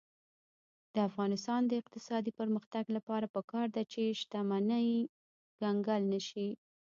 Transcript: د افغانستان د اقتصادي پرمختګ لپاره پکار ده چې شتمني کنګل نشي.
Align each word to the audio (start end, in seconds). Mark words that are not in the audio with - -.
د 0.93 0.95
افغانستان 1.09 1.61
د 1.67 1.71
اقتصادي 1.81 2.31
پرمختګ 2.39 2.83
لپاره 2.97 3.25
پکار 3.35 3.67
ده 3.75 3.83
چې 3.91 4.01
شتمني 4.19 4.89
کنګل 5.61 6.01
نشي. 6.13 6.49